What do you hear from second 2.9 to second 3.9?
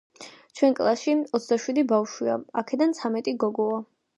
ცამეტი გოგოა